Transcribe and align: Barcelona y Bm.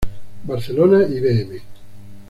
Barcelona 0.45 1.03
y 1.07 1.19
Bm. 1.19 1.61